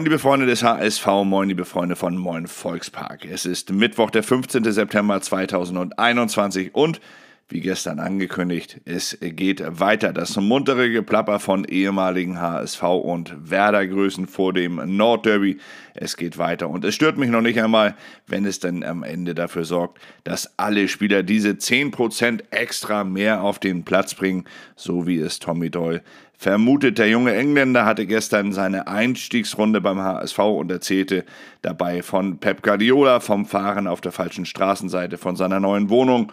[0.00, 3.26] Moin, liebe Freunde des HSV, moin, liebe Freunde von Moin Volkspark.
[3.26, 4.64] Es ist Mittwoch, der 15.
[4.72, 7.02] September 2021 und
[7.50, 10.12] wie gestern angekündigt, es geht weiter.
[10.12, 15.58] Das muntere Geplapper von ehemaligen HSV und Werder-Größen vor dem Nordderby.
[15.94, 17.96] Es geht weiter und es stört mich noch nicht einmal,
[18.28, 23.58] wenn es dann am Ende dafür sorgt, dass alle Spieler diese 10% extra mehr auf
[23.58, 24.44] den Platz bringen,
[24.76, 26.02] so wie es Tommy Doyle
[26.38, 26.98] vermutet.
[26.98, 31.24] Der junge Engländer hatte gestern seine Einstiegsrunde beim HSV und erzählte
[31.62, 36.32] dabei von Pep Guardiola, vom Fahren auf der falschen Straßenseite, von seiner neuen Wohnung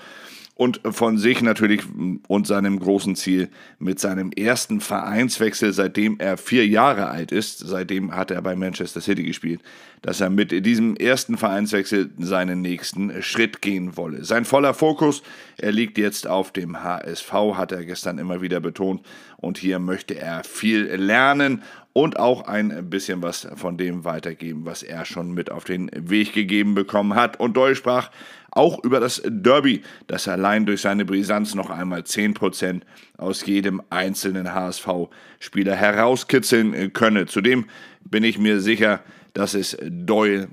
[0.58, 1.84] und von sich natürlich
[2.28, 8.16] und seinem großen Ziel mit seinem ersten Vereinswechsel, seitdem er vier Jahre alt ist, seitdem
[8.16, 9.62] hat er bei Manchester City gespielt,
[10.02, 14.24] dass er mit diesem ersten Vereinswechsel seinen nächsten Schritt gehen wolle.
[14.24, 15.22] Sein voller Fokus,
[15.58, 19.02] er liegt jetzt auf dem HSV, hat er gestern immer wieder betont
[19.38, 21.62] und hier möchte er viel lernen
[21.94, 26.34] und auch ein bisschen was von dem weitergeben, was er schon mit auf den Weg
[26.34, 27.40] gegeben bekommen hat.
[27.40, 28.12] Und Doyle sprach
[28.58, 32.82] auch über das Derby, das allein durch seine Brisanz noch einmal 10%
[33.18, 37.28] aus jedem einzelnen HSV-Spieler herauskitzeln könne.
[37.28, 37.66] Zudem
[38.04, 39.02] bin ich mir sicher,
[39.34, 40.48] dass es Doyle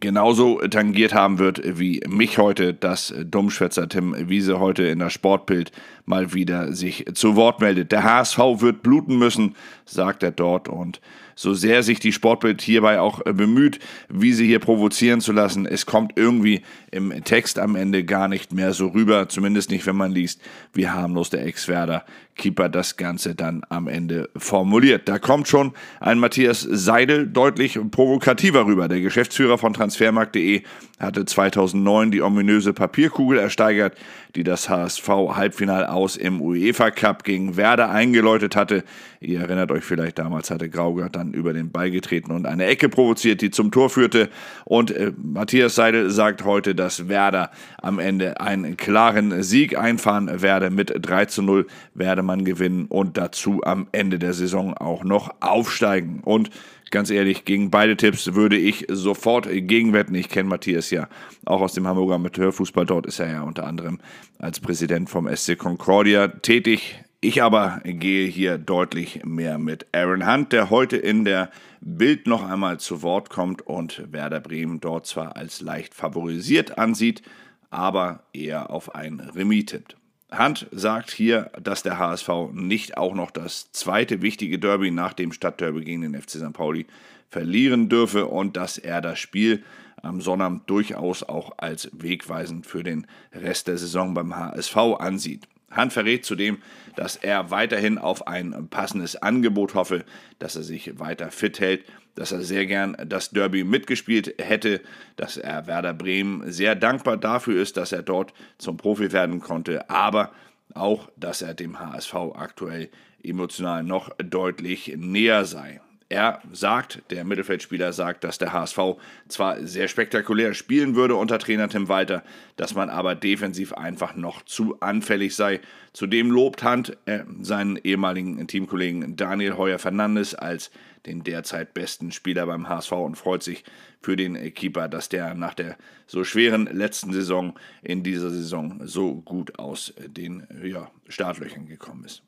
[0.00, 5.70] genauso tangiert haben wird wie mich heute, dass Dummschwätzer Tim Wiese heute in der Sportbild
[6.06, 7.92] mal wieder sich zu Wort meldet.
[7.92, 9.54] Der HSV wird bluten müssen,
[9.86, 11.00] sagt er dort und
[11.36, 15.86] so sehr sich die Sportbild hierbei auch bemüht, wie sie hier provozieren zu lassen, es
[15.86, 20.12] kommt irgendwie im Text am Ende gar nicht mehr so rüber, zumindest nicht, wenn man
[20.12, 20.40] liest,
[20.72, 22.04] wie harmlos der Ex-Werder
[22.36, 25.08] Keeper das Ganze dann am Ende formuliert.
[25.08, 28.88] Da kommt schon ein Matthias Seidel deutlich provokativer rüber.
[28.88, 30.62] Der Geschäftsführer von Transfermarkt.de
[30.98, 33.96] hatte 2009 die ominöse Papierkugel ersteigert,
[34.34, 38.84] die das HSV Halbfinal aus im UEFA Cup gegen Werder eingeläutet hatte.
[39.20, 42.88] Ihr erinnert euch vielleicht, damals hatte Graugart dann über den Ball getreten und eine Ecke
[42.88, 44.28] provoziert, die zum Tor führte.
[44.64, 47.50] Und äh, Matthias Seidel sagt heute, dass Werder
[47.80, 50.70] am Ende einen klaren Sieg einfahren werde.
[50.70, 55.34] Mit 3 zu 0 werde man gewinnen und dazu am Ende der Saison auch noch
[55.40, 56.20] aufsteigen.
[56.24, 56.50] Und
[56.94, 60.14] ganz ehrlich, gegen beide Tipps würde ich sofort gegenwetten.
[60.14, 61.08] Ich kenne Matthias ja
[61.44, 62.86] auch aus dem Hamburger Amateurfußball.
[62.86, 63.98] Dort ist er ja unter anderem
[64.38, 67.02] als Präsident vom SC Concordia tätig.
[67.20, 71.50] Ich aber gehe hier deutlich mehr mit Aaron Hunt, der heute in der
[71.80, 77.22] Bild noch einmal zu Wort kommt und Werder Bremen dort zwar als leicht favorisiert ansieht,
[77.70, 79.96] aber eher auf ein Remis tippt.
[80.38, 85.32] Hunt sagt hier, dass der HSV nicht auch noch das zweite wichtige Derby nach dem
[85.32, 86.52] Stadtderby gegen den FC St.
[86.52, 86.86] Pauli
[87.30, 89.62] verlieren dürfe und dass er das Spiel
[90.02, 95.48] am Sonnabend durchaus auch als wegweisend für den Rest der Saison beim HSV ansieht.
[95.76, 96.58] Hunt verrät zudem,
[96.96, 100.04] dass er weiterhin auf ein passendes Angebot hoffe,
[100.38, 104.80] dass er sich weiter fit hält, dass er sehr gern das Derby mitgespielt hätte,
[105.16, 109.90] dass er Werder Bremen sehr dankbar dafür ist, dass er dort zum Profi werden konnte,
[109.90, 110.30] aber
[110.74, 112.90] auch, dass er dem HSV aktuell
[113.22, 115.80] emotional noch deutlich näher sei.
[116.14, 118.78] Er sagt, der Mittelfeldspieler sagt, dass der HSV
[119.26, 122.22] zwar sehr spektakulär spielen würde unter Trainer Tim Walter,
[122.54, 125.60] dass man aber defensiv einfach noch zu anfällig sei.
[125.92, 130.70] Zudem lobt Hand äh, seinen ehemaligen Teamkollegen Daniel Heuer Fernandes als
[131.04, 133.64] den derzeit besten Spieler beim HSV und freut sich
[134.00, 135.76] für den Keeper, dass der nach der
[136.06, 142.22] so schweren letzten Saison in dieser Saison so gut aus den ja, Startlöchern gekommen ist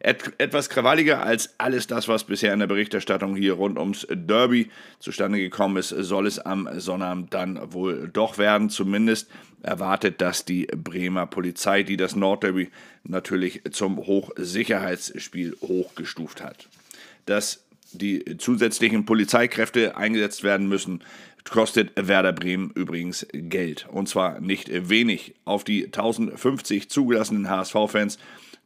[0.00, 4.70] et etwas krawalliger als alles das, was bisher in der Berichterstattung hier rund ums Derby
[4.98, 8.70] zustande gekommen ist, soll es am Sonnabend dann wohl doch werden.
[8.70, 9.30] Zumindest
[9.62, 12.70] erwartet das die Bremer Polizei, die das Nordderby
[13.04, 16.68] natürlich zum Hochsicherheitsspiel hochgestuft hat.
[17.26, 17.62] Dass
[17.92, 21.02] die zusätzlichen Polizeikräfte eingesetzt werden müssen,
[21.48, 23.86] kostet Werder Bremen übrigens Geld.
[23.90, 25.34] Und zwar nicht wenig.
[25.44, 28.18] Auf die 1050 zugelassenen HSV-Fans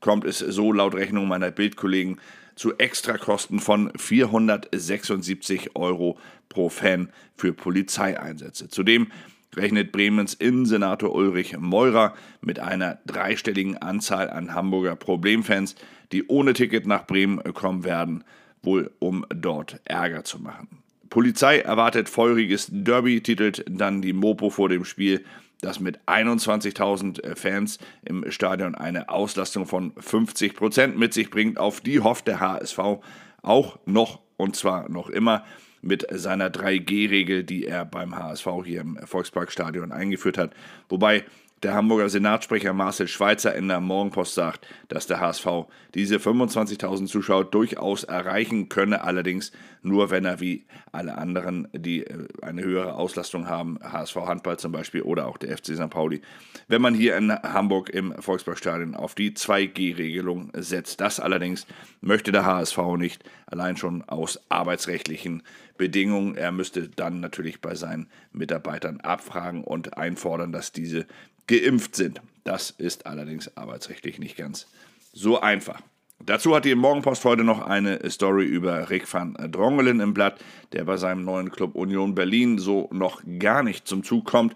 [0.05, 2.21] kommt es so laut Rechnung meiner Bildkollegen
[2.57, 6.19] zu Extrakosten von 476 Euro
[6.51, 7.09] pro Fan
[7.39, 8.69] für Polizeieinsätze.
[8.69, 9.07] Zudem
[9.57, 15.75] rechnet Bremens Innensenator Ulrich Meurer mit einer dreistelligen Anzahl an Hamburger Problemfans,
[16.13, 18.25] die ohne Ticket nach Bremen kommen werden,
[18.63, 20.83] wohl um dort Ärger zu machen.
[21.09, 25.25] Polizei erwartet feuriges Derby, titelt dann die Mopo vor dem Spiel
[25.61, 31.59] dass mit 21.000 äh, Fans im Stadion eine Auslastung von 50 Prozent mit sich bringt.
[31.59, 32.79] Auf die hofft der HSV
[33.43, 35.45] auch noch und zwar noch immer
[35.85, 40.53] mit seiner 3G-Regel, die er beim HSV hier im Volksparkstadion eingeführt hat.
[40.89, 41.25] Wobei
[41.63, 45.47] Der Hamburger Senatssprecher Marcel Schweitzer in der Morgenpost sagt, dass der HSV
[45.95, 52.27] diese 25.000 Zuschauer durchaus erreichen könne, allerdings nur wenn er wie alle anderen, die äh,
[52.43, 55.89] eine höhere Auslastung haben, HSV Handball zum Beispiel oder auch der FC St.
[55.89, 56.21] Pauli,
[56.69, 61.01] wenn man hier in Hamburg im Volksparkstadion auf die 2G-Regelung setzt.
[61.01, 61.67] Das allerdings
[62.03, 65.43] möchte der HSV nicht, allein schon aus arbeitsrechtlichen
[65.79, 66.37] Bedingungen.
[66.37, 71.07] Er müsste dann natürlich bei seinen Mitarbeitern abfragen und einfordern, dass diese
[71.47, 72.21] geimpft sind.
[72.45, 74.67] Das ist allerdings arbeitsrechtlich nicht ganz
[75.13, 75.81] so einfach.
[76.27, 80.41] Dazu hat die Morgenpost heute noch eine Story über Rick van Drongelen im Blatt,
[80.73, 84.55] der bei seinem neuen Club Union Berlin so noch gar nicht zum Zug kommt.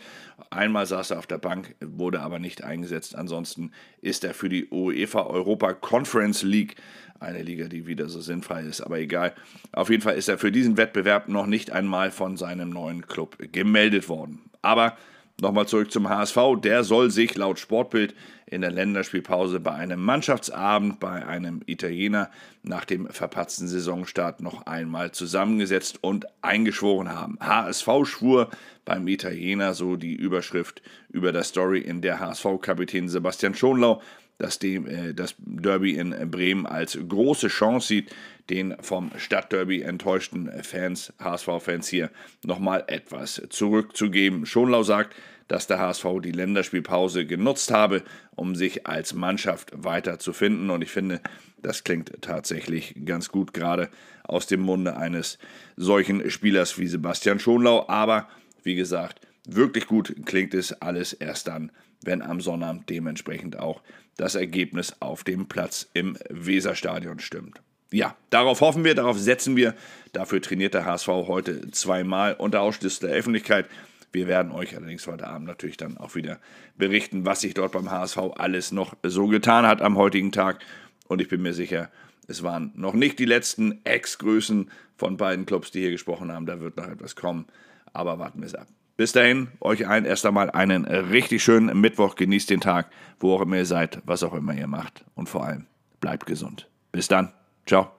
[0.51, 3.17] Einmal saß er auf der Bank, wurde aber nicht eingesetzt.
[3.17, 6.77] Ansonsten ist er für die UEFA Europa Conference League,
[7.21, 9.35] eine Liga, die wieder so sinnfrei ist, aber egal.
[9.73, 13.37] Auf jeden Fall ist er für diesen Wettbewerb noch nicht einmal von seinem neuen Club
[13.53, 14.41] gemeldet worden.
[14.63, 14.97] Aber
[15.41, 16.37] Nochmal zurück zum HSV.
[16.65, 18.13] Der soll sich laut Sportbild
[18.47, 22.29] in der Länderspielpause bei einem Mannschaftsabend bei einem Italiener
[22.65, 27.39] nach dem verpatzten Saisonstart noch einmal zusammengesetzt und eingeschworen haben.
[27.41, 28.51] HSV schwur
[28.85, 34.03] beim Italiener, so die Überschrift über der Story, in der HSV-Kapitän Sebastian Schonlau
[34.39, 38.15] das, äh, das Derby in Bremen als große Chance sieht,
[38.51, 42.11] den vom Stadtderby enttäuschten Fans, HSV-Fans hier
[42.45, 44.47] nochmal etwas zurückzugeben.
[44.47, 45.15] Schonlau sagt,
[45.49, 48.03] dass der HSV die Länderspielpause genutzt habe,
[48.37, 50.71] um sich als Mannschaft weiterzufinden.
[50.71, 51.21] Und ich finde,
[51.63, 53.89] das klingt tatsächlich ganz gut, gerade
[54.25, 55.39] aus dem Munde eines
[55.77, 57.87] solchen Spielers wie Sebastian Schonlau.
[57.89, 58.29] Aber
[58.63, 61.73] wie gesagt, wirklich gut klingt es alles erst dann,
[62.05, 63.83] wenn am Sonnabend dementsprechend auch
[64.17, 67.61] das Ergebnis auf dem Platz im Weserstadion stimmt.
[67.91, 69.75] Ja, darauf hoffen wir, darauf setzen wir.
[70.13, 73.67] Dafür trainiert der HSV heute zweimal unter Ausschluss der Öffentlichkeit.
[74.13, 76.39] Wir werden euch allerdings heute Abend natürlich dann auch wieder
[76.77, 80.61] berichten, was sich dort beim HSV alles noch so getan hat am heutigen Tag.
[81.07, 81.91] Und ich bin mir sicher,
[82.27, 86.45] es waren noch nicht die letzten Ex-Größen von beiden Clubs, die hier gesprochen haben.
[86.45, 87.47] Da wird noch etwas kommen.
[87.95, 88.69] Aber warten wir es ab.
[88.99, 92.17] Bis dahin, euch allen erst einmal einen richtig schönen Mittwoch.
[92.17, 92.91] Genießt den Tag,
[93.21, 95.05] wo auch immer ihr seid, was auch immer ihr macht.
[95.15, 95.67] Und vor allem,
[96.01, 96.69] bleibt gesund.
[96.91, 97.33] Bis dann.
[97.65, 97.98] Ciao.